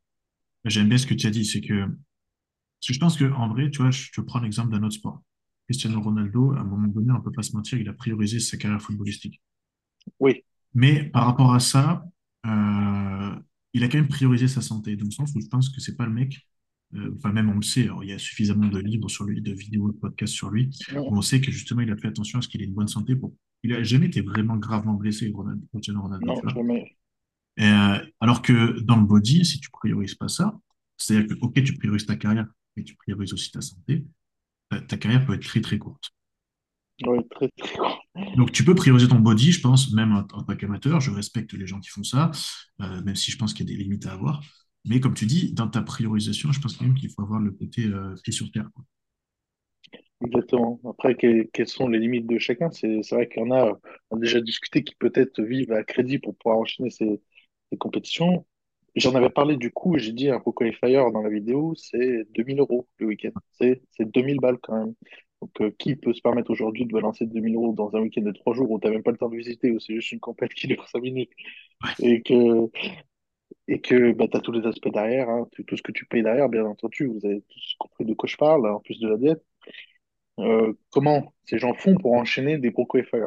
J'aime 0.65 0.89
bien 0.89 0.99
ce 0.99 1.07
que 1.07 1.15
tu 1.15 1.29
as 1.29 1.31
dit, 1.31 1.45
c'est 1.45 1.61
que, 1.61 1.83
parce 1.85 2.89
que 2.89 2.93
je 2.93 2.99
pense 2.99 3.17
que 3.17 3.33
en 3.33 3.49
vrai, 3.49 3.71
tu 3.71 3.81
vois, 3.81 3.93
je 3.93 4.11
te 4.11 4.21
prends 4.21 4.41
l'exemple 4.41 4.71
d'un 4.71 4.83
autre 4.83 4.97
sport. 4.97 5.23
Cristiano 5.67 6.01
Ronaldo, 6.01 6.53
à 6.53 6.61
un 6.61 6.65
moment 6.65 6.89
donné, 6.89 7.13
on 7.13 7.21
peut 7.21 7.31
pas 7.31 7.43
se 7.43 7.55
mentir, 7.55 7.79
il 7.79 7.89
a 7.89 7.93
priorisé 7.93 8.41
sa 8.41 8.57
carrière 8.57 8.83
footballistique. 8.83 9.41
Oui, 10.19 10.43
Mais 10.75 11.05
par 11.05 11.27
rapport 11.27 11.55
à 11.55 11.61
ça, 11.61 12.05
euh, 12.47 13.37
il 13.75 13.85
a 13.85 13.89
quand 13.89 13.99
même 13.99 14.09
priorisé 14.09 14.49
sa 14.49 14.63
santé, 14.63 14.97
dans 14.97 15.05
le 15.05 15.11
sens 15.11 15.33
où 15.35 15.41
je 15.41 15.47
pense 15.47 15.69
que 15.69 15.81
c'est 15.81 15.97
pas 15.97 16.07
le 16.07 16.13
mec, 16.13 16.49
enfin 17.17 17.33
même 17.33 17.51
on 17.51 17.57
le 17.57 17.63
sait, 17.63 17.85
alors, 17.85 18.03
il 18.03 18.11
y 18.11 18.13
a 18.13 18.19
suffisamment 18.19 18.67
de 18.67 18.79
livres 18.79 19.09
sur 19.09 19.25
lui, 19.25 19.41
de 19.43 19.53
vidéos, 19.53 19.93
de 19.93 19.97
podcasts 19.97 20.35
sur 20.35 20.51
lui, 20.51 20.71
où 20.95 21.17
on 21.17 21.23
sait 21.23 21.41
que 21.41 21.51
justement 21.51 21.83
il 21.83 21.91
a 21.91 21.97
fait 21.97 22.09
attention 22.09 22.39
à 22.39 22.43
ce 22.43 22.49
qu'il 22.49 22.63
ait 22.63 22.67
une 22.67 22.75
bonne 22.75 22.89
santé. 22.89 23.15
Pour... 23.17 23.35
Il 23.63 23.73
a 23.75 23.83
jamais 23.83 24.07
été 24.07 24.21
vraiment 24.21 24.57
gravement 24.57 24.95
blessé, 24.95 25.31
non, 25.31 26.41
vois. 26.43 26.53
jamais. 26.55 26.97
Et, 27.57 27.65
euh, 27.65 27.99
alors 28.21 28.41
que 28.41 28.81
dans 28.81 28.97
le 28.97 29.05
body, 29.05 29.45
si 29.45 29.61
tu 29.61 29.69
priorises 29.71 30.15
pas 30.15 30.29
ça, 30.29 30.59
c'est-à-dire 30.97 31.29
que, 31.29 31.41
ok, 31.41 31.63
tu 31.63 31.75
priorises 31.75 32.07
ta 32.07 32.17
carrière, 32.17 32.47
mais 32.77 32.85
tu 32.85 32.95
priorises 32.95 33.33
aussi 33.33 33.51
ta 33.51 33.61
santé, 33.61 34.05
ta, 34.71 34.81
ta 34.81 34.97
carrière 34.97 35.27
peut 35.27 35.35
être 35.35 35.45
très 35.45 35.61
très 35.61 35.79
courte. 35.79 36.11
Oui, 37.07 37.19
très, 37.31 37.49
très 37.49 37.77
court. 37.77 38.03
Donc, 38.37 38.53
tu 38.53 38.65
peux 38.65 38.75
prioriser 38.75 39.09
ton 39.09 39.21
body, 39.21 39.53
je 39.53 39.61
pense, 39.61 39.93
même 39.93 40.13
en, 40.13 40.21
en 40.21 40.43
tant 40.43 40.57
qu'amateur. 40.57 41.01
Je 41.01 41.11
respecte 41.11 41.53
les 41.53 41.67
gens 41.67 41.81
qui 41.81 41.91
font 41.91 42.03
ça, 42.03 42.31
euh, 42.81 43.03
même 43.03 43.15
si 43.15 43.31
je 43.31 43.39
pense 43.39 43.55
qu'il 43.55 43.69
y 43.69 43.73
a 43.73 43.77
des 43.77 43.83
limites 43.83 44.07
à 44.07 44.13
avoir. 44.13 44.43
Mais 44.85 44.99
comme 45.01 45.15
tu 45.15 45.27
dis, 45.27 45.53
dans 45.53 45.69
ta 45.69 45.83
priorisation, 45.83 46.51
je 46.53 46.61
pense 46.61 46.77
quand 46.77 46.85
même 46.85 46.95
qu'il 46.97 47.11
faut 47.11 47.23
avoir 47.23 47.39
le 47.41 47.53
côté 47.53 47.85
euh, 47.87 48.15
pied 48.25 48.33
sur 48.33 48.51
terre. 48.51 48.69
quoi. 48.75 48.85
Exactement. 50.25 50.81
Après, 50.89 51.15
que- 51.15 51.45
quelles 51.53 51.69
sont 51.69 51.89
les 51.89 51.99
limites 51.99 52.27
de 52.27 52.39
chacun? 52.39 52.71
C'est 52.71 53.01
vrai 53.13 53.29
qu'il 53.29 53.43
y 53.43 53.47
en 53.47 53.51
a, 53.53 53.79
on 54.11 54.17
a 54.17 54.21
déjà 54.21 54.41
discuté, 54.41 54.83
qui 54.85 54.95
peut-être 54.97 55.41
vivent 55.43 55.73
à 55.73 55.85
crédit 55.85 56.19
pour 56.19 56.37
pouvoir 56.37 56.59
enchaîner 56.59 56.91
ces, 56.91 57.21
ces 57.71 57.77
compétitions. 57.79 58.45
J'en 58.97 59.15
avais 59.15 59.31
parlé 59.31 59.57
du 59.57 59.71
coup, 59.71 59.97
j'ai 59.99 60.13
dit 60.13 60.29
un 60.31 60.41
qualifier 60.41 60.95
dans 61.13 61.23
la 61.23 61.29
vidéo, 61.31 61.75
c'est 61.77 62.25
2000 62.35 62.59
euros 62.59 62.89
le 62.99 63.07
week-end. 63.07 63.31
C'est 63.53 63.83
c'est 63.93 64.07
2000 64.11 64.41
balles 64.41 64.59
quand 64.63 64.77
même. 64.77 64.95
Donc, 65.41 65.61
euh, 65.61 65.71
qui 65.79 65.95
peut 65.95 66.13
se 66.15 66.21
permettre 66.21 66.51
aujourd'hui 66.51 66.85
de 66.85 66.93
balancer 66.93 67.25
2000 67.27 67.55
euros 67.55 67.73
dans 67.73 67.95
un 67.95 68.01
week-end 68.01 68.23
de 68.23 68.33
trois 68.33 68.55
jours 68.55 68.69
où 68.73 68.81
tu 68.81 68.89
n'as 68.89 68.93
même 68.95 69.05
pas 69.05 69.13
le 69.13 69.19
temps 69.19 69.29
de 69.29 69.37
visiter, 69.37 69.71
où 69.71 69.79
c'est 69.79 69.95
juste 69.95 70.11
une 70.13 70.19
compète 70.21 70.53
qui 70.55 70.67
dure 70.67 70.89
5 70.89 71.01
minutes? 71.03 71.31
Ouais. 71.85 71.95
et 72.01 72.23
que, 72.23 72.71
et 73.69 73.81
que 73.81 74.13
bah, 74.13 74.27
tu 74.31 74.37
as 74.37 74.41
tous 74.41 74.53
les 74.53 74.67
aspects 74.67 74.89
derrière, 74.93 75.29
hein, 75.29 75.49
tout, 75.53 75.77
ce 75.77 75.83
que 75.83 75.93
tu 75.93 76.07
payes 76.07 76.23
derrière, 76.23 76.49
bien 76.49 76.65
entendu. 76.65 77.07
Vous 77.07 77.25
avez 77.25 77.43
tous 77.43 77.77
compris 77.79 78.05
de 78.05 78.15
quoi 78.15 78.29
je 78.29 78.37
parle, 78.37 78.67
en 78.69 78.81
plus 78.81 78.99
de 79.01 79.09
la 79.09 79.17
diète. 79.17 79.45
Euh, 80.41 80.73
comment 80.91 81.35
ces 81.45 81.59
gens 81.59 81.75
font 81.75 81.97
pour 81.97 82.15
enchaîner 82.15 82.59
des 82.59 82.71
pro 82.71 82.87
qualifiers? 82.87 83.27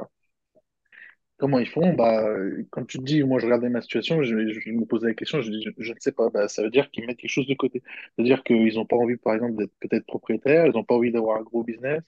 Comment 1.38 1.57
ils 1.59 1.68
font? 1.68 1.94
Bah, 1.94 2.23
quand 2.69 2.85
tu 2.85 3.00
te 3.00 3.03
dis, 3.03 3.23
moi 3.23 3.39
je 3.39 3.45
regardais 3.45 3.69
ma 3.69 3.81
situation, 3.81 4.21
je, 4.23 4.35
me 4.35 4.85
posais 4.85 5.07
la 5.07 5.13
question, 5.15 5.41
je 5.41 5.50
dis, 5.50 5.65
je, 5.77 5.94
ne 5.94 6.00
sais 6.00 6.12
pas. 6.12 6.29
Bah, 6.29 6.47
ça 6.47 6.62
veut 6.62 6.69
dire 6.69 6.91
qu'ils 6.91 7.06
mettent 7.07 7.18
quelque 7.18 7.31
chose 7.31 7.47
de 7.47 7.56
côté. 7.56 7.81
C'est-à-dire 8.15 8.44
qu'ils 8.44 8.75
n'ont 8.75 8.85
pas 8.85 8.95
envie, 8.95 9.18
par 9.18 9.33
exemple, 9.33 9.56
d'être 9.56 9.73
peut-être 9.79 10.06
propriétaires, 10.06 10.68
ils 10.68 10.73
n'ont 10.73 10.83
pas 10.83 10.95
envie 10.95 11.12
d'avoir 11.12 11.39
un 11.39 11.44
gros 11.44 11.63
business, 11.63 12.01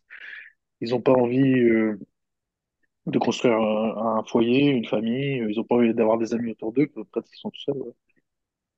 ils 0.81 0.92
n'ont 0.92 1.01
pas 1.01 1.13
envie 1.13 1.60
euh, 1.60 2.00
de 3.06 3.19
construire 3.19 3.57
un, 3.57 4.24
foyer, 4.25 4.69
une 4.71 4.86
famille, 4.86 5.38
ils 5.50 5.56
n'ont 5.57 5.63
pas 5.63 5.75
envie 5.75 5.94
d'avoir 5.94 6.18
des 6.18 6.33
amis 6.33 6.51
autour 6.51 6.71
d'eux, 6.74 6.88
peut-être 6.88 7.27
qu'ils 7.30 7.39
sont 7.39 7.50
tout 7.51 7.62
seuls. 7.62 7.94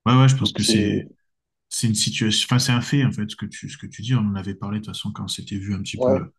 Ouais, 0.06 0.16
ouais, 0.16 0.30
je 0.30 0.36
pense 0.36 0.54
Donc 0.54 0.54
que 0.54 0.64
c'est 0.64 1.08
c'est, 1.70 1.88
une 1.88 1.96
situation, 1.96 2.46
enfin, 2.48 2.60
c'est 2.60 2.72
un 2.74 2.82
fait, 2.82 3.04
en 3.06 3.12
fait, 3.12 3.30
ce 3.30 3.36
que 3.36 3.46
tu, 3.48 3.70
ce 3.70 3.78
que 3.78 3.88
tu 3.88 4.02
dis. 4.04 4.16
On 4.16 4.20
en 4.20 4.36
avait 4.36 4.56
parlé 4.56 4.80
de 4.80 4.86
toute 4.86 4.96
façon 4.96 5.12
quand 5.12 5.26
on 5.26 5.28
s'était 5.28 5.58
vu 5.58 5.74
un 5.76 5.82
petit 5.82 5.98
ouais. 5.98 6.20
peu. 6.20 6.32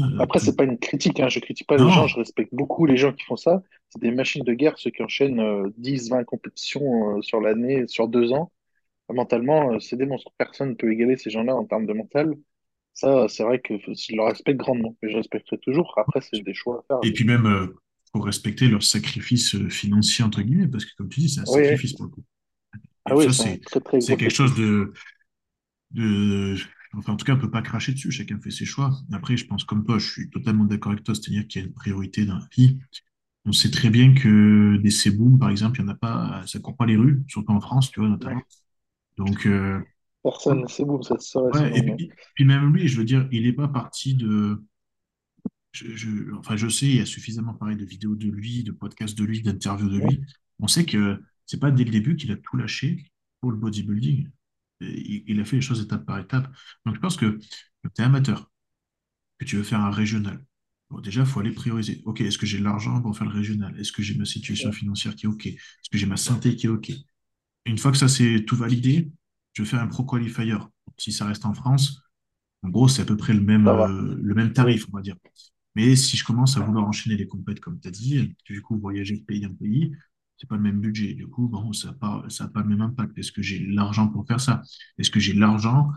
euh, 0.00 0.04
Après, 0.18 0.38
c'est 0.40 0.56
pas 0.56 0.64
une 0.64 0.78
critique, 0.78 1.20
hein. 1.20 1.28
Je 1.28 1.40
critique 1.40 1.66
pas 1.68 1.78
les 1.78 1.90
gens, 1.90 2.06
je 2.06 2.16
respecte 2.18 2.54
beaucoup 2.54 2.86
les 2.86 2.96
gens 2.96 3.12
qui 3.12 3.24
font 3.24 3.36
ça. 3.36 3.62
C'est 3.90 4.00
des 4.00 4.10
machines 4.10 4.44
de 4.44 4.54
guerre, 4.54 4.78
ceux 4.78 4.90
qui 4.90 5.02
enchaînent 5.02 5.40
euh, 5.40 5.70
10, 5.78 6.10
20 6.10 6.24
compétitions 6.24 7.18
euh, 7.18 7.22
sur 7.22 7.40
l'année, 7.40 7.86
sur 7.88 8.08
deux 8.08 8.32
ans. 8.32 8.52
Mentalement, 9.10 9.74
euh, 9.74 9.80
c'est 9.80 9.96
des 9.96 10.06
monstres. 10.06 10.32
Personne 10.38 10.70
ne 10.70 10.74
peut 10.74 10.92
égaler 10.92 11.16
ces 11.18 11.30
gens-là 11.30 11.56
en 11.56 11.66
termes 11.66 11.86
de 11.86 11.94
mental. 11.94 12.34
Ça, 12.94 13.28
c'est 13.28 13.44
vrai 13.44 13.60
que 13.60 13.74
je 13.78 14.16
le 14.16 14.22
respecte 14.24 14.58
grandement. 14.58 14.96
Et 15.02 15.10
je 15.10 15.16
respecterai 15.18 15.58
toujours. 15.58 15.94
Après, 15.98 16.20
c'est 16.22 16.40
des 16.42 16.54
choix 16.54 16.80
à 16.80 16.82
faire. 16.88 17.02
Et 17.02 17.12
puis 17.14 17.24
même, 17.24 17.46
euh, 17.46 17.74
faut 18.12 18.20
respecter 18.20 18.68
leur 18.68 18.82
sacrifice 18.82 19.54
euh, 19.54 19.68
financier, 19.70 20.22
entre 20.24 20.42
guillemets, 20.42 20.68
parce 20.68 20.84
que 20.84 20.94
comme 20.96 21.08
tu 21.08 21.20
dis, 21.20 21.28
c'est 21.30 21.40
un 21.40 21.46
Oui, 21.46 21.62
oui. 21.62 21.76
sacrifice 21.76 21.94
pour 21.94 22.04
le 22.04 22.10
coup. 22.10 22.24
Ah 23.08 23.14
oui, 23.16 23.26
c'est 23.32 24.16
quelque 24.16 24.30
chose 24.34 24.54
de, 24.54 24.92
de, 25.92 26.56
enfin, 26.96 27.12
en 27.14 27.16
tout 27.16 27.24
cas, 27.24 27.34
on 27.34 27.38
peut 27.38 27.50
pas 27.50 27.62
cracher 27.62 27.92
dessus, 27.92 28.10
chacun 28.10 28.40
fait 28.40 28.50
ses 28.50 28.64
choix. 28.64 28.92
Après, 29.12 29.36
je 29.36 29.46
pense 29.46 29.64
comme 29.64 29.84
toi, 29.84 29.98
je 29.98 30.10
suis 30.10 30.30
totalement 30.30 30.64
d'accord 30.64 30.92
avec 30.92 31.04
toi, 31.04 31.14
c'est-à-dire 31.14 31.46
qu'il 31.46 31.62
y 31.62 31.64
a 31.64 31.68
une 31.68 31.74
priorité 31.74 32.24
dans 32.26 32.38
la 32.38 32.48
vie. 32.56 32.78
On 33.46 33.52
sait 33.52 33.70
très 33.70 33.90
bien 33.90 34.14
que 34.14 34.78
des 34.78 34.90
C-Boom, 34.90 35.38
par 35.38 35.50
exemple, 35.50 35.80
il 35.80 35.84
n'y 35.84 35.90
en 35.90 35.94
a 35.94 35.96
pas, 35.96 36.42
ça 36.46 36.60
court 36.60 36.76
pas 36.76 36.86
les 36.86 36.96
rues, 36.96 37.24
surtout 37.28 37.52
en 37.52 37.60
France, 37.60 37.90
tu 37.92 38.00
vois, 38.00 38.08
notamment. 38.10 38.42
Donc, 39.18 39.46
euh, 39.46 39.80
Personne, 40.22 40.68
c'est 40.68 40.84
bon, 40.84 41.00
ça 41.00 41.18
serait 41.18 41.54
son 41.54 41.64
ouais, 41.64 41.76
et 41.78 41.82
ouais. 41.88 41.96
puis, 41.96 42.10
puis 42.34 42.44
même 42.44 42.72
lui, 42.72 42.88
je 42.88 42.96
veux 42.98 43.04
dire, 43.04 43.28
il 43.32 43.42
n'est 43.44 43.52
pas 43.52 43.68
parti 43.68 44.14
de, 44.14 44.62
je, 45.72 45.94
je- 45.96 46.32
enfin, 46.38 46.56
je 46.56 46.68
sais, 46.68 46.86
il 46.86 46.96
y 46.96 47.00
a 47.00 47.06
suffisamment 47.06 47.54
parlé 47.54 47.76
de 47.76 47.84
vidéos 47.84 48.14
de 48.14 48.28
lui, 48.28 48.62
de 48.64 48.72
podcasts 48.72 49.16
de 49.16 49.24
lui, 49.24 49.42
d'interviews 49.42 49.88
de 49.90 49.98
lui. 49.98 50.20
On 50.58 50.68
sait 50.68 50.84
que 50.86 51.20
c'est 51.46 51.60
pas 51.60 51.70
dès 51.70 51.84
le 51.84 51.90
début 51.90 52.16
qu'il 52.16 52.32
a 52.32 52.36
tout 52.36 52.56
lâché 52.56 53.10
pour 53.40 53.50
le 53.52 53.56
bodybuilding. 53.58 54.28
Il, 54.80 55.24
il 55.26 55.40
a 55.40 55.44
fait 55.44 55.56
les 55.56 55.62
choses 55.62 55.80
étape 55.80 56.04
par 56.04 56.18
étape. 56.18 56.52
Donc, 56.84 56.94
je 56.96 57.00
pense 57.00 57.16
que 57.16 57.38
tu 57.38 58.02
es 58.02 58.04
amateur, 58.04 58.50
que 59.38 59.44
tu 59.44 59.56
veux 59.56 59.62
faire 59.62 59.80
un 59.80 59.90
régional. 59.90 60.44
Bon, 60.90 61.00
déjà, 61.00 61.20
il 61.22 61.26
faut 61.26 61.40
aller 61.40 61.52
prioriser. 61.52 62.02
OK, 62.04 62.20
est-ce 62.20 62.38
que 62.38 62.46
j'ai 62.46 62.58
de 62.58 62.64
l'argent 62.64 63.00
pour 63.02 63.16
faire 63.16 63.26
le 63.26 63.34
régional? 63.34 63.78
Est-ce 63.78 63.92
que 63.92 64.02
j'ai 64.02 64.16
ma 64.16 64.24
situation 64.24 64.70
financière 64.72 65.16
qui 65.16 65.26
est 65.26 65.28
OK? 65.28 65.46
Est-ce 65.46 65.90
que 65.90 65.98
j'ai 65.98 66.06
ma 66.06 66.16
santé 66.16 66.54
qui 66.56 66.66
est 66.66 66.68
OK? 66.68 66.92
Une 67.64 67.78
fois 67.78 67.90
que 67.92 67.98
ça 67.98 68.08
c'est 68.08 68.44
tout 68.46 68.56
validé, 68.56 69.10
je 69.54 69.64
fais 69.64 69.76
un 69.76 69.86
pro 69.88 70.04
qualifier. 70.04 70.56
Si 70.98 71.12
ça 71.12 71.26
reste 71.26 71.44
en 71.44 71.54
France, 71.54 72.00
en 72.62 72.68
gros, 72.70 72.88
c'est 72.88 73.02
à 73.02 73.04
peu 73.04 73.16
près 73.16 73.34
le 73.34 73.40
même, 73.40 73.68
euh, 73.68 74.16
le 74.20 74.34
même 74.34 74.52
tarif, 74.52 74.86
on 74.92 74.96
va 74.96 75.02
dire. 75.02 75.16
Mais 75.74 75.96
si 75.96 76.16
je 76.16 76.24
commence 76.24 76.56
à 76.56 76.60
vouloir 76.60 76.86
enchaîner 76.86 77.16
les 77.16 77.26
compètes, 77.26 77.60
comme 77.60 77.80
tu 77.80 77.88
as 77.88 77.90
dit, 77.90 78.34
du 78.46 78.62
coup, 78.62 78.78
voyager 78.78 79.16
de 79.16 79.24
pays 79.24 79.44
en 79.46 79.54
pays, 79.54 79.92
c'est 80.36 80.48
pas 80.48 80.56
le 80.56 80.62
même 80.62 80.80
budget. 80.80 81.14
Du 81.14 81.26
coup, 81.26 81.48
bon, 81.48 81.72
ça 81.72 81.88
n'a 81.88 81.94
pas, 81.94 82.24
ça 82.28 82.44
a 82.44 82.48
pas 82.48 82.62
le 82.62 82.68
même 82.68 82.80
impact. 82.82 83.16
Est-ce 83.18 83.32
que 83.32 83.42
j'ai 83.42 83.58
l'argent 83.66 84.08
pour 84.08 84.26
faire 84.26 84.40
ça? 84.40 84.62
Est-ce 84.98 85.10
que 85.10 85.20
j'ai 85.20 85.32
l'argent 85.32 85.90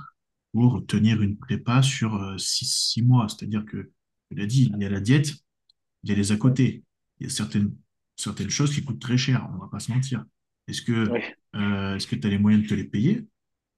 pour 0.54 0.86
tenir 0.86 1.22
une 1.22 1.38
prépa 1.38 1.82
sur 1.82 2.16
euh, 2.16 2.38
six, 2.38 2.66
six 2.66 3.02
mois? 3.02 3.28
C'est-à-dire 3.30 3.66
que, 3.66 3.92
tu 4.32 4.38
l'as 4.38 4.46
dit, 4.46 4.72
il 4.76 4.82
y 4.82 4.86
a 4.86 4.90
la 4.90 5.02
diète, 5.02 5.34
il 6.04 6.10
y 6.10 6.14
a 6.14 6.16
les 6.16 6.32
à 6.32 6.38
côté. 6.38 6.84
Il 7.20 7.24
y 7.24 7.28
a 7.28 7.30
certaines, 7.30 7.76
certaines 8.16 8.50
choses 8.50 8.74
qui 8.74 8.84
coûtent 8.84 9.02
très 9.02 9.18
cher, 9.18 9.50
on 9.54 9.58
va 9.58 9.68
pas 9.70 9.80
se 9.80 9.92
mentir. 9.92 10.24
Est-ce 10.68 10.82
que 10.82 11.10
Oui. 11.10 11.20
euh, 11.56 11.96
est-ce 11.96 12.08
que 12.08 12.16
tu 12.16 12.28
as 12.28 12.30
les 12.30 12.38
moyens 12.38 12.64
de 12.64 12.70
te 12.70 12.74
les 12.76 12.86
payer? 12.86 13.26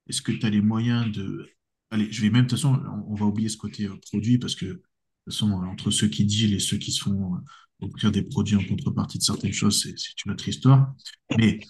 Est-ce 0.08 0.22
que 0.22 0.32
tu 0.32 0.44
as 0.46 0.50
les 0.50 0.60
moyens 0.60 1.10
de... 1.10 1.48
Allez, 1.90 2.10
je 2.12 2.22
vais 2.22 2.30
même, 2.30 2.44
de 2.44 2.48
toute 2.48 2.58
façon, 2.58 2.74
on, 2.74 3.12
on 3.12 3.14
va 3.14 3.26
oublier 3.26 3.48
ce 3.48 3.56
côté 3.56 3.86
euh, 3.86 3.96
produit 4.10 4.38
parce 4.38 4.54
que, 4.54 4.66
de 4.66 4.72
toute 4.72 4.84
façon, 5.26 5.52
entre 5.52 5.90
ceux 5.90 6.08
qui 6.08 6.24
deal 6.24 6.54
et 6.54 6.58
ceux 6.58 6.76
qui 6.76 6.92
se 6.92 7.02
font 7.02 7.38
offrir 7.82 8.12
des 8.12 8.22
produits 8.22 8.56
en 8.56 8.64
contrepartie 8.64 9.18
de 9.18 9.22
certaines 9.22 9.52
choses, 9.52 9.82
c'est 9.82 10.24
une 10.24 10.32
autre 10.32 10.48
histoire. 10.48 10.94
Mais, 11.36 11.60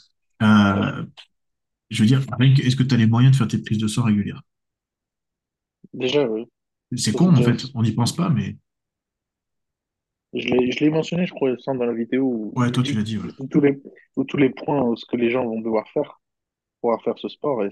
euh, 0.42 1.04
je 1.90 2.02
veux 2.02 2.06
dire, 2.06 2.22
est-ce 2.40 2.76
que 2.76 2.82
tu 2.82 2.94
as 2.94 2.98
les 2.98 3.06
moyens 3.06 3.32
de 3.32 3.36
faire 3.36 3.48
tes 3.48 3.58
prises 3.58 3.78
de 3.78 3.86
sang 3.88 4.02
régulières? 4.04 4.42
Déjà, 5.92 6.26
oui. 6.28 6.46
C'est 6.96 7.12
con, 7.12 7.30
en 7.30 7.42
fait, 7.42 7.64
on 7.74 7.82
n'y 7.82 7.92
pense 7.92 8.14
pas, 8.14 8.28
mais 8.28 8.56
Je 10.34 10.80
l'ai, 10.80 10.90
mentionné, 10.90 11.26
je 11.26 11.32
crois, 11.32 11.54
dans 11.66 11.74
la 11.84 11.94
vidéo 11.94 12.24
où, 12.24 12.52
ouais, 12.56 12.68
où 12.68 12.70
toi, 12.70 12.82
tu 12.82 12.94
l'as 12.94 13.02
dit, 13.02 13.18
ouais. 13.18 13.30
tous 13.50 13.60
les, 13.60 13.80
où 14.16 14.24
tous 14.24 14.36
les 14.36 14.50
points, 14.50 14.90
euh, 14.90 14.96
ce 14.96 15.04
que 15.06 15.16
les 15.16 15.30
gens 15.30 15.44
vont 15.44 15.60
devoir 15.60 15.88
faire 15.90 16.20
pour 16.80 17.00
faire 17.02 17.18
ce 17.18 17.28
sport. 17.28 17.64
Et 17.64 17.70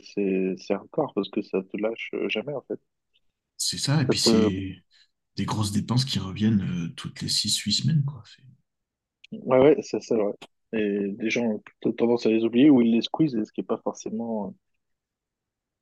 c'est, 0.56 0.74
encore 0.74 1.12
parce 1.14 1.28
que 1.28 1.42
ça 1.42 1.62
te 1.62 1.76
lâche 1.76 2.10
euh, 2.14 2.28
jamais, 2.28 2.54
en 2.54 2.62
fait. 2.62 2.80
C'est 3.56 3.78
ça, 3.78 3.96
et 3.96 4.16
Ça 4.16 4.32
puis 4.32 4.74
peut... 4.76 4.80
des 5.36 5.44
grosses 5.44 5.72
dépenses 5.72 6.04
qui 6.04 6.18
reviennent 6.18 6.62
euh, 6.62 6.88
toutes 6.96 7.22
les 7.22 7.28
six, 7.28 7.56
huit 7.58 7.72
semaines, 7.72 8.04
quoi. 8.04 8.22
Ouais, 9.32 9.58
ouais, 9.58 9.76
c'est 9.82 10.02
ça, 10.02 10.16
ouais. 10.16 10.34
Et 10.72 11.16
les 11.18 11.30
gens 11.30 11.44
ont 11.44 11.58
plutôt 11.58 11.92
tendance 11.92 12.26
à 12.26 12.30
les 12.30 12.44
oublier 12.44 12.70
ou 12.70 12.80
ils 12.80 12.92
les 12.92 13.02
squeezent, 13.02 13.42
ce 13.44 13.52
qui 13.52 13.60
n'est 13.60 13.66
pas 13.66 13.80
forcément 13.82 14.54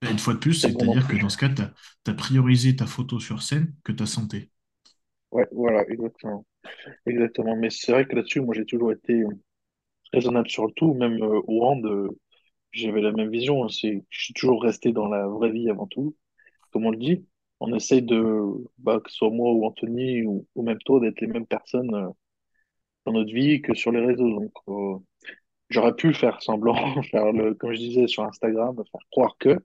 euh, 0.05 0.11
Une 0.11 0.19
fois 0.19 0.35
de 0.35 0.39
plus, 0.39 0.63
bon 0.63 0.79
c'est-à-dire 0.79 1.07
que 1.07 1.21
dans 1.21 1.29
ce 1.29 1.37
cas, 1.37 1.51
tu 1.51 1.63
as, 2.11 2.15
priorisé 2.15 2.77
ta 2.77 2.87
photo 2.87 3.21
sur 3.21 3.43
scène 3.43 3.75
que 3.85 3.93
ta 3.93 4.07
santé. 4.07 4.51
Ouais, 5.31 5.47
voilà, 5.53 5.87
exactement. 5.89 6.47
Exactement. 7.07 7.57
Mais 7.57 7.71
c'est 7.71 7.93
vrai 7.93 8.07
que 8.07 8.17
là-dessus, 8.17 8.41
moi, 8.41 8.55
j'ai 8.55 8.65
toujours 8.65 8.93
été. 8.93 9.25
raisonnable 10.13 10.49
sur 10.49 10.67
le 10.67 10.73
tout, 10.73 10.95
même 10.95 11.23
euh, 11.23 11.41
au 11.47 11.65
hand, 11.65 11.85
euh, 11.85 12.09
j'avais 12.73 13.03
la 13.03 13.13
même 13.13 13.31
vision. 13.31 13.69
C'est, 13.69 14.05
je 14.09 14.25
suis 14.25 14.35
toujours 14.35 14.63
resté 14.63 14.93
dans 14.93 15.09
la 15.09 15.27
vraie 15.27 15.51
vie 15.51 15.69
avant 15.71 15.87
tout. 15.87 16.17
Comme 16.71 16.87
on 16.87 16.91
le 16.91 16.97
dit, 16.97 17.27
on 17.61 17.75
essaye 17.75 18.03
de, 18.03 18.43
bah, 18.79 19.01
que 19.01 19.11
ce 19.11 19.17
soit 19.19 19.31
moi 19.31 19.53
ou 19.53 19.65
Anthony 19.67 20.23
ou, 20.25 20.47
même 20.57 20.79
toi, 20.85 21.01
d'être 21.01 21.21
les 21.21 21.27
mêmes 21.29 21.47
personnes 21.47 21.95
euh, 21.95 22.09
dans 23.07 23.13
notre 23.13 23.33
vie 23.33 23.63
que 23.63 23.75
sur 23.75 23.93
les 23.93 24.05
réseaux. 24.05 24.29
Donc, 24.31 24.53
euh, 24.69 24.99
j'aurais 25.71 25.95
pu 25.97 26.15
faire 26.15 26.43
semblant, 26.43 27.03
faire 27.05 27.33
le, 27.33 27.55
comme 27.55 27.73
je 27.75 27.79
disais 27.79 28.07
sur 28.09 28.25
Instagram, 28.25 28.77
faire 28.77 29.03
croire 29.11 29.37
que 29.39 29.59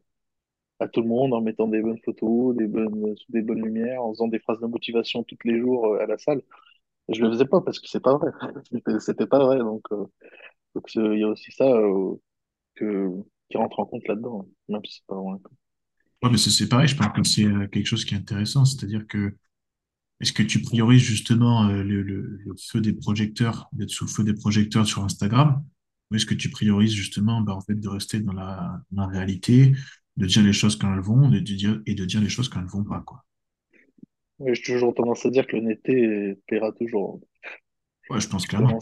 à 0.79 0.87
tout 0.87 1.01
le 1.01 1.07
monde 1.07 1.33
en 1.33 1.41
mettant 1.41 1.67
des 1.67 1.81
bonnes 1.81 1.99
photos, 2.03 2.55
des 2.55 2.67
bonnes, 2.67 3.15
des 3.29 3.41
bonnes 3.41 3.63
lumières, 3.63 4.03
en 4.03 4.11
faisant 4.13 4.27
des 4.27 4.39
phrases 4.39 4.59
de 4.59 4.67
motivation 4.67 5.23
tous 5.23 5.37
les 5.45 5.59
jours 5.59 5.87
euh, 5.87 5.99
à 6.03 6.07
la 6.07 6.17
salle. 6.17 6.41
Je 7.09 7.21
le 7.23 7.29
faisais 7.31 7.45
pas 7.45 7.61
parce 7.61 7.79
que 7.79 7.87
c'est 7.89 8.01
pas 8.01 8.17
vrai. 8.17 8.31
C'était 9.01 9.27
pas 9.27 9.39
vrai. 9.45 9.59
Donc, 9.59 9.83
euh, 9.91 10.05
donc 10.75 10.95
il 10.95 11.19
y 11.19 11.23
a 11.23 11.29
aussi 11.29 11.51
ça 11.51 11.65
que, 12.75 13.09
qui 13.49 13.57
rentre 13.57 13.79
en 13.79 13.85
compte 13.85 14.07
là-dedans, 14.07 14.47
même 14.69 14.83
si 14.85 14.95
c'est 14.97 15.05
pas 15.07 15.15
vrai. 15.15 15.37
Ouais, 16.23 16.29
mais 16.31 16.37
c'est 16.37 16.69
pareil, 16.69 16.87
je 16.87 16.95
pense 16.95 17.07
que 17.13 17.23
c'est 17.23 17.45
euh, 17.45 17.67
quelque 17.67 17.85
chose 17.85 18.05
qui 18.05 18.15
est 18.15 18.17
intéressant, 18.17 18.63
c'est-à-dire 18.65 19.05
que 19.07 19.35
est-ce 20.21 20.33
que 20.33 20.43
tu 20.43 20.61
priorises 20.61 21.01
justement 21.03 21.67
euh, 21.69 21.83
le, 21.83 22.03
le- 22.03 22.37
le 22.45 22.55
feu 22.71 22.81
des 22.81 22.93
projecteurs, 22.93 23.69
d'être 23.73 23.89
sous 23.91 24.05
le 24.05 24.11
feu 24.11 24.23
des 24.23 24.33
projecteurs 24.35 24.87
sur 24.87 25.03
Instagram, 25.03 25.63
ou 26.11 26.15
est-ce 26.15 26.25
que 26.27 26.35
tu 26.35 26.49
priorises 26.51 26.93
justement 26.93 27.41
bah, 27.41 27.55
en 27.55 27.61
fait, 27.61 27.75
de 27.75 27.89
rester 27.89 28.21
dans 28.21 28.33
la, 28.33 28.81
dans 28.91 29.03
la 29.07 29.09
réalité, 29.19 29.73
de 30.17 30.25
dire 30.27 30.43
les 30.43 30.53
choses 30.53 30.77
quand 30.77 30.93
elles 30.93 31.01
vont, 31.01 31.29
de, 31.29 31.39
de 31.39 31.53
dire, 31.55 31.81
et 31.87 31.95
de 31.95 32.05
dire 32.05 32.21
les 32.21 32.29
choses 32.29 32.49
quand 32.49 32.59
elles 32.59 32.65
ne 32.67 32.71
vont 32.71 32.83
pas, 32.85 33.01
quoi? 33.01 33.25
Ouais, 34.39 34.53
j'ai 34.55 34.61
toujours 34.61 34.93
tendance 34.93 35.25
à 35.25 35.29
dire 35.31 35.47
que 35.47 35.55
l'honnêteté 35.55 36.35
paiera 36.47 36.71
toujours. 36.71 37.19
Ouais, 38.09 38.19
je 38.21 38.27
pense 38.27 38.45
clairement. 38.47 38.77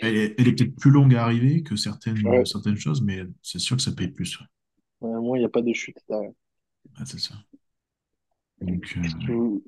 Elle 0.00 0.16
est, 0.16 0.34
peut-être 0.54 0.76
plus 0.76 0.90
longue 0.90 1.14
à 1.14 1.24
arriver 1.24 1.62
que 1.62 1.76
certaines, 1.76 2.18
Ouais, 2.24 2.44
certaines 2.44 2.76
choses, 2.76 3.02
mais 3.02 3.22
c'est 3.42 3.58
sûr 3.58 3.76
que 3.76 3.82
ça 3.82 3.92
paye 3.92 4.08
plus. 4.08 4.38
Ouais, 4.40 4.46
ouais, 5.10 5.20
moi, 5.20 5.36
il 5.38 5.40
n'y 5.40 5.46
a 5.46 5.48
pas 5.50 5.62
de 5.62 5.72
chute 5.72 5.98
derrière. 6.08 6.32
Ouais, 6.98 7.06
c'est 7.06 7.20
ça. 7.20 7.34
Donc, 8.60 8.84
Qu'est-ce 8.84 9.14
que 9.16 9.32
euh, 9.32 9.58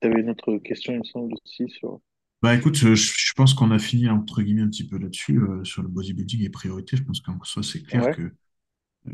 tu 0.00 0.08
avais 0.08 0.20
une 0.20 0.30
autre 0.30 0.58
question, 0.58 0.92
il 0.92 0.98
me 0.98 1.04
semble, 1.04 1.34
aussi 1.44 1.68
sur... 1.70 2.00
Bah 2.42 2.54
écoute, 2.54 2.76
euh, 2.84 2.94
je, 2.94 3.12
je 3.16 3.32
pense 3.34 3.54
qu'on 3.54 3.70
a 3.70 3.78
fini 3.78 4.08
entre 4.08 4.42
guillemets 4.42 4.62
un 4.62 4.68
petit 4.68 4.86
peu 4.86 4.98
là-dessus, 4.98 5.38
euh, 5.40 5.64
sur 5.64 5.82
le 5.82 5.88
bodybuilding 5.88 6.42
et 6.42 6.50
priorité. 6.50 6.96
Je 6.96 7.02
pense 7.02 7.20
qu'en 7.20 7.42
soi, 7.42 7.62
c'est 7.62 7.82
clair 7.82 8.04
Ouais, 8.04 8.12
que, 8.12 8.32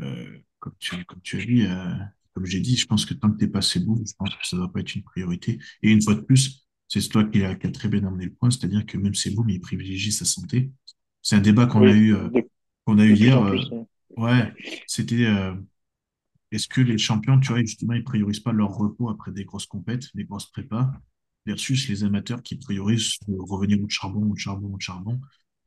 euh, 0.01 0.39
comme 0.59 0.75
tu, 0.79 1.05
comme 1.05 1.21
tu 1.23 1.39
as 1.41 1.45
dit, 1.45 1.67
euh, 1.67 1.95
comme 2.35 2.47
j'ai 2.47 2.61
dit, 2.61 2.77
je 2.77 2.87
pense 2.87 3.07
que 3.07 3.15
tant 3.15 3.31
que 3.31 3.39
t'es 3.39 3.49
pas 3.49 3.61
assez 3.61 3.81
bon, 3.81 3.97
je 4.05 4.13
pense 4.19 4.31
que 4.31 4.47
ça 4.47 4.57
ne 4.57 4.63
doit 4.63 4.73
pas 4.73 4.81
être 4.81 4.95
une 4.95 5.03
priorité. 5.05 5.59
Et 5.83 5.91
une 5.93 6.03
fois 6.03 6.15
de 6.15 6.21
plus, 6.21 6.67
c'est 6.89 7.01
toi 7.09 7.25
qui 7.25 7.45
a, 7.45 7.55
qui 7.55 7.67
a 7.67 7.71
très 7.71 7.89
bien 7.89 8.05
amené 8.05 8.27
le 8.27 8.33
point, 8.35 8.51
c'est-à-dire 8.51 8.85
que 8.87 8.99
même 8.99 9.15
c'est 9.15 9.33
mais 9.45 9.55
il 9.55 9.61
privilégie 9.61 10.13
sa 10.13 10.25
santé. 10.25 10.73
C'est 11.23 11.37
un 11.37 11.41
débat 11.41 11.67
qu'on 11.67 11.87
a 11.87 11.93
eu, 11.93 12.15
euh, 12.15 12.29
qu'on 12.85 12.99
a 12.99 13.05
eu 13.05 13.15
plus 13.15 13.25
hier. 13.25 13.41
euh, 13.43 13.51
plus. 13.51 13.71
ouais. 13.71 13.87
ouais, 14.17 14.53
c'était 14.87 15.27
euh, 15.27 15.55
est-ce 16.53 16.69
que 16.69 16.81
les 16.81 16.99
champions, 16.99 17.39
tu 17.39 17.53
vois, 17.53 17.61
justement, 17.61 17.95
ils 17.95 18.05
priorisent 18.05 18.41
pas 18.41 18.53
leur 18.53 18.75
repos 18.77 19.09
après 19.09 19.33
des 19.33 19.45
grosses 19.45 19.67
compètes, 19.67 20.15
des 20.15 20.25
grosses 20.25 20.51
prépas, 20.51 20.91
versus 21.47 21.89
les 21.89 22.05
amateurs 22.05 22.43
qui 22.43 22.57
priorisent 22.57 23.19
revenir 23.29 23.83
au 23.83 23.89
charbon, 23.89 24.31
au 24.31 24.37
charbon, 24.37 24.75
au 24.75 24.81
charbon, 24.81 25.21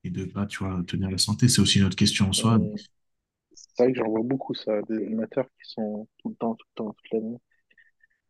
et 0.04 0.10
de 0.10 0.26
pas, 0.26 0.46
tu 0.46 0.60
vois, 0.60 0.84
tenir 0.86 1.10
la 1.10 1.18
santé? 1.18 1.48
C'est 1.48 1.62
aussi 1.62 1.80
une 1.80 1.86
autre 1.86 1.96
question 1.96 2.28
en 2.28 2.34
soi. 2.34 2.60
Euh, 2.60 2.76
c'est 3.54 3.84
vrai 3.84 3.94
que 3.94 4.00
j'en 4.00 4.10
vois 4.10 4.24
beaucoup, 4.24 4.54
ça, 4.54 4.82
des 4.84 5.08
amateurs 5.08 5.46
qui 5.46 5.72
sont 5.72 6.08
tout 6.20 6.30
le 6.30 6.36
temps, 6.36 6.56
tout 6.56 6.66
le 6.76 6.84
temps, 6.84 6.94
toute 6.94 7.12
l'année, 7.12 7.38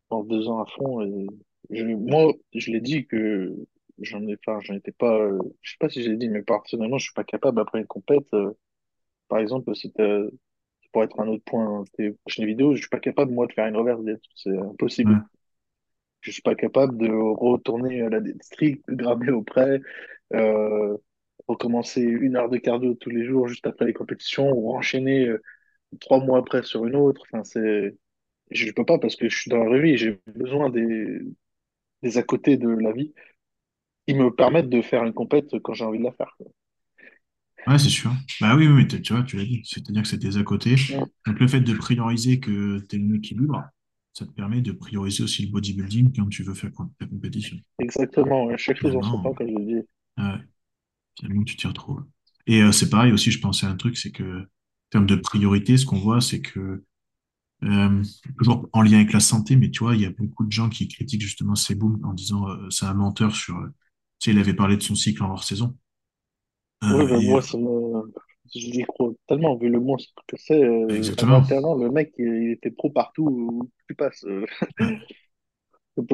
en 0.09 0.23
deux 0.23 0.47
ans 0.47 0.61
à 0.61 0.65
fond. 0.77 1.05
Moi, 1.69 2.33
je 2.53 2.71
l'ai 2.71 2.81
dit 2.81 3.05
que 3.07 3.55
j'en 3.99 4.25
ai, 4.27 4.37
enfin, 4.45 4.59
j'en 4.61 4.75
étais 4.75 4.91
pas, 4.91 5.17
euh, 5.19 5.39
je 5.61 5.71
sais 5.71 5.77
pas 5.79 5.89
si 5.89 6.03
j'ai 6.03 6.15
dit, 6.15 6.29
mais 6.29 6.43
personnellement, 6.43 6.97
je 6.97 7.05
suis 7.05 7.13
pas 7.13 7.23
capable 7.23 7.59
après 7.59 7.79
une 7.79 7.87
compète. 7.87 8.27
euh, 8.33 8.51
par 9.27 9.39
exemple, 9.39 9.75
c'était, 9.75 10.19
pour 10.93 11.03
être 11.05 11.19
un 11.21 11.27
autre 11.29 11.43
point 11.45 11.85
des 11.99 12.13
prochaines 12.13 12.47
vidéos, 12.47 12.75
je 12.75 12.81
suis 12.81 12.89
pas 12.89 13.01
capable, 13.01 13.33
moi, 13.33 13.47
de 13.47 13.53
faire 13.53 13.67
une 13.67 13.77
reverse. 13.77 14.01
C'est 14.35 14.57
impossible. 14.57 15.13
Ouais, 15.13 15.23
Je 16.21 16.31
suis 16.31 16.41
pas 16.41 16.55
capable 16.55 16.97
de 16.97 17.09
retourner 17.09 18.01
à 18.01 18.09
la 18.09 18.21
dead 18.21 18.41
strict, 18.43 18.83
de 18.89 18.95
grammer 18.95 19.31
au 19.31 19.41
près, 19.43 19.81
euh, 20.33 20.97
recommencer 21.47 22.01
une 22.01 22.37
heure 22.37 22.49
de 22.49 22.57
cardio 22.57 22.93
tous 22.95 23.09
les 23.09 23.25
jours 23.25 23.47
juste 23.47 23.67
après 23.67 23.85
les 23.85 23.93
compétitions 23.93 24.51
ou 24.53 24.75
enchaîner 24.75 25.27
euh, 25.27 25.41
trois 26.01 26.19
mois 26.23 26.39
après 26.39 26.63
sur 26.63 26.85
une 26.85 26.95
autre. 26.97 27.23
Enfin, 27.31 27.43
c'est, 27.45 27.97
je 28.51 28.71
peux 28.73 28.85
pas 28.85 28.99
parce 28.99 29.15
que 29.17 29.29
je 29.29 29.37
suis 29.39 29.51
dans 29.51 29.59
la 29.59 29.67
vraie 29.69 29.81
vie. 29.81 29.97
J'ai 29.97 30.19
besoin 30.27 30.69
des, 30.69 31.21
des 32.03 32.17
à 32.19 32.23
côté 32.23 32.57
de 32.57 32.69
la 32.69 32.91
vie 32.93 33.13
qui 34.07 34.15
me 34.15 34.33
permettent 34.35 34.69
de 34.69 34.81
faire 34.81 35.03
une 35.05 35.13
compète 35.13 35.59
quand 35.63 35.73
j'ai 35.73 35.85
envie 35.85 35.99
de 35.99 36.05
la 36.05 36.13
faire. 36.13 36.33
quoi. 36.37 36.47
Ouais, 37.67 37.79
c'est 37.79 37.89
sûr. 37.89 38.13
Bah 38.39 38.55
oui, 38.55 38.67
oui, 38.67 38.73
mais 38.73 38.87
tu 38.87 39.13
vois, 39.13 39.23
tu 39.23 39.37
l'as 39.37 39.45
dit. 39.45 39.61
C'est-à-dire 39.65 40.01
que 40.03 40.07
c'était 40.07 40.37
à 40.37 40.43
côté. 40.43 40.75
Donc 41.25 41.39
le 41.39 41.47
fait 41.47 41.61
de 41.61 41.73
prioriser 41.73 42.39
que 42.39 42.79
tu 42.89 42.95
es 42.97 42.99
un 42.99 43.13
équilibre, 43.13 43.63
ça 44.13 44.25
te 44.25 44.31
permet 44.31 44.61
de 44.61 44.71
prioriser 44.71 45.23
aussi 45.23 45.45
le 45.45 45.51
bodybuilding 45.51 46.13
quand 46.15 46.27
tu 46.29 46.43
veux 46.43 46.53
faire 46.53 46.71
ta 46.99 47.05
compétition. 47.05 47.57
Exactement. 47.79 48.45
ouais. 48.45 48.57
Chaque 48.57 48.77
chose 48.77 48.95
en 48.95 49.03
son 49.03 49.19
temps, 49.19 49.33
comme 49.33 49.47
je 49.47 49.59
dit. 49.63 49.87
ouais, 50.17 50.37
finalement, 51.19 51.43
tu 51.43 51.57
t'y 51.57 51.67
retrouves. 51.67 52.05
Et 52.47 52.61
euh, 52.63 52.71
c'est 52.71 52.89
pareil 52.89 53.11
aussi, 53.13 53.31
je 53.31 53.39
pensais 53.39 53.65
à 53.65 53.69
un 53.69 53.77
truc, 53.77 53.97
c'est 53.97 54.11
que 54.11 54.41
en 54.41 54.45
termes 54.91 55.07
de 55.07 55.15
priorité, 55.15 55.77
ce 55.77 55.85
qu'on 55.85 55.99
voit, 55.99 56.21
c'est 56.21 56.41
que 56.41 56.83
Euh, 57.63 58.03
toujours 58.37 58.69
en 58.73 58.81
lien 58.83 58.97
avec 58.97 59.13
la 59.13 59.19
santé, 59.21 59.55
mais 59.55 59.71
tu 59.71 59.83
vois, 59.83 59.95
il 59.95 60.01
y 60.01 60.05
a 60.05 60.11
beaucoup 60.11 60.45
de 60.45 60.51
gens 60.51 60.69
qui 60.69 60.87
critiquent 60.89 61.21
justement 61.21 61.55
Seboum 61.55 61.99
en 62.05 62.13
disant 62.13 62.47
euh, 62.49 62.69
c'est 62.69 62.85
un 62.85 62.93
menteur 62.93 63.35
sur. 63.35 63.55
tu 64.19 64.31
sais, 64.31 64.31
il 64.31 64.39
avait 64.39 64.53
parlé 64.55 64.77
de 64.77 64.83
son 64.83 64.95
cycle 64.95 65.23
en 65.23 65.31
hors 65.31 65.43
saison. 65.45 65.77
Oui, 66.89 67.05
Euh, 67.05 67.07
ben 67.07 67.21
et, 67.21 67.21
moi, 67.21 67.41
euh, 67.55 67.57
me... 67.57 68.13
j'y 68.53 68.83
crois 68.83 69.11
tellement, 69.27 69.55
vu 69.57 69.69
le 69.69 69.79
monstre 69.79 70.13
que 70.27 70.35
c'est. 70.37 70.63
euh, 70.63 71.13
à 71.17 71.25
exactement. 71.25 71.25
21 71.25 71.63
ans, 71.63 71.75
le 71.75 71.89
mec, 71.89 72.13
il, 72.17 72.51
était 72.51 72.71
pro 72.71 72.89
partout 72.89 73.23
où 73.29 73.69
tu 73.87 73.95
passes. 73.95 74.23
euh. 74.25 74.45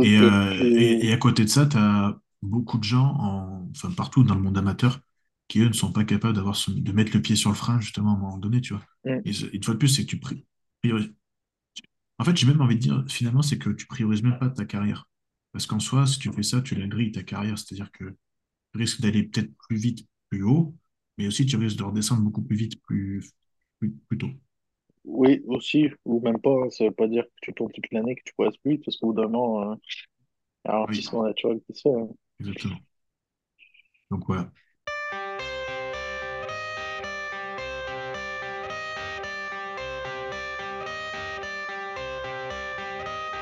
Et, 0.02 0.18
euh, 0.18 0.32
euh, 0.62 0.70
et, 0.76 1.08
et 1.08 1.08
et- 1.08 1.14
à 1.14 1.18
côté 1.18 1.44
de 1.44 1.50
ça, 1.50 1.66
tu 1.66 1.78
as 1.78 2.20
beaucoup 2.42 2.78
de 2.78 2.84
gens, 2.84 3.06
en, 3.20 3.70
enfin 3.72 3.92
partout 3.92 4.24
dans 4.24 4.36
le 4.36 4.42
monde 4.42 4.58
amateur, 4.58 5.02
qui 5.48 5.60
eux 5.60 5.68
ne 5.68 5.74
sont 5.74 5.92
pas 5.92 6.06
capables 6.06 6.36
d'avoir 6.36 6.56
ce- 6.56 6.72
de 6.72 6.92
mettre 6.92 7.12
le 7.16 7.22
pied 7.22 7.36
sur 7.36 7.50
le 7.50 7.56
frein 7.56 7.80
justement 7.82 8.12
à 8.12 8.14
un 8.16 8.18
moment 8.20 8.38
donné, 8.38 8.62
tu 8.62 8.74
vois. 8.74 8.84
Et, 9.26 9.34
Mm. 9.34 9.34
ce- 9.34 9.48
une 9.54 9.64
fois 9.64 9.74
de 9.74 9.80
plus, 9.80 9.90
c'est 9.90 10.04
que 10.06 10.10
tu 10.12 10.18
pri- 10.18 10.46
priorises. 10.82 11.14
En 12.20 12.26
fait, 12.26 12.36
j'ai 12.36 12.46
même 12.48 12.62
envie 12.62 12.76
de 12.76 12.82
dire, 12.82 13.04
finalement, 13.08 13.42
c'est 13.42 13.58
que 13.58 13.70
tu 13.70 13.88
priorises 13.88 14.24
même 14.24 14.38
pas 14.40 14.50
ta 14.50 14.66
carrière. 14.66 15.08
Parce 15.52 15.66
qu'en 15.68 15.80
soi, 15.80 16.06
si 16.08 16.20
tu 16.20 16.32
fais 16.32 16.44
ça, 16.44 16.62
tu 16.62 16.76
la 16.76 16.88
grilles 16.88 17.12
ta 17.12 17.24
carrière. 17.24 17.58
C'est-à-dire 17.58 17.92
que 17.92 18.04
tu 18.74 18.80
risques 18.80 19.02
d'aller 19.02 19.24
peut-être 19.24 19.52
plus 19.70 19.78
vite, 19.78 20.08
plus 20.30 20.44
haut, 20.44 20.76
mais 21.18 21.28
aussi 21.28 21.46
tu 21.46 21.58
risques 21.58 21.78
de 21.78 21.84
redescendre 21.84 22.24
beaucoup 22.24 22.42
plus 22.44 22.56
vite, 22.56 22.82
plus, 22.84 23.24
plus, 23.80 23.92
plus 24.08 24.18
tôt. 24.18 24.30
oui, 25.06 25.42
aussi, 25.48 25.90
ou 26.06 26.20
même 26.22 26.40
pas, 26.42 26.70
ça 26.70 26.86
veut 26.86 26.92
pas 26.92 27.08
dire 27.08 27.26
que 27.26 27.32
tu 27.42 27.54
tournes 27.54 27.72
toute 27.72 27.92
l'année, 27.92 28.16
que 28.16 28.22
tu 28.26 28.34
progresses 28.34 28.58
plus 28.58 28.74
vite, 28.74 28.86
parce 28.86 28.98
qu'au 28.98 29.08
bout 29.08 29.14
d'un 29.14 29.28
moment, 29.28 29.72
euh, 29.72 29.76
il 30.66 30.70
y 30.70 30.72
a 30.72 30.76
un 30.76 30.80
ralentissement 30.82 31.24
naturel 31.26 31.62
qui 31.68 31.76
se 31.76 31.82
fait. 31.84 31.96
hein. 31.96 32.10
exactement. 32.40 32.80
Donc 34.12 34.26
voilà. 34.28 34.52